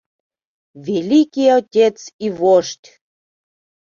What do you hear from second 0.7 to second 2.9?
«ВЕЛИКИЙ ОТЕЦ И ВОЖДЬ!